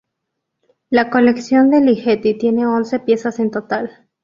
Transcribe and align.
La 0.89 1.11
colección 1.11 1.69
de 1.69 1.79
Ligeti 1.79 2.33
tiene 2.35 2.65
once 2.65 2.99
piezas 3.01 3.37
en 3.37 3.51
total. 3.51 4.09